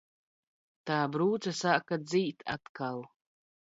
[0.91, 3.09] Tā brūce sāka dzīt atkal.